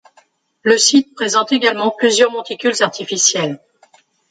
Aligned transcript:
Le 0.63 0.79
site 0.79 1.13
présente 1.13 1.51
également 1.51 1.91
plusieurs 1.91 2.31
monticules 2.31 2.73
artificiels. 2.81 3.59